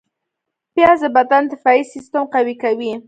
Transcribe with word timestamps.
پیاز 0.73 0.99
د 1.09 1.13
بدن 1.17 1.43
دفاعي 1.53 1.81
سیستم 1.93 2.23
قوي 2.33 2.55
کوي 2.63 2.91